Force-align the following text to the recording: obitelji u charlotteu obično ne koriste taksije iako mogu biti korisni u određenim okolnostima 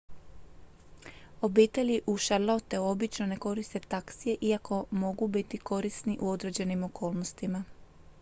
obitelji 1.47 1.99
u 2.07 2.15
charlotteu 2.17 2.83
obično 2.85 3.25
ne 3.27 3.37
koriste 3.37 3.79
taksije 3.79 4.35
iako 4.41 4.83
mogu 4.91 5.27
biti 5.27 5.57
korisni 5.57 6.17
u 6.21 6.29
određenim 6.29 6.83
okolnostima 6.83 7.63